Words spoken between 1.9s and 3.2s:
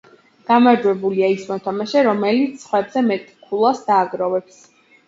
რომელიც სხვებზე